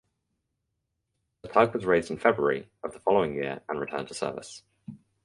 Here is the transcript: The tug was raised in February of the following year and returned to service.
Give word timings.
The 1.43 1.49
tug 1.49 1.75
was 1.75 1.85
raised 1.85 2.09
in 2.09 2.17
February 2.17 2.67
of 2.83 2.93
the 2.93 2.99
following 3.01 3.35
year 3.35 3.61
and 3.69 3.79
returned 3.79 4.07
to 4.07 4.15
service. 4.15 4.63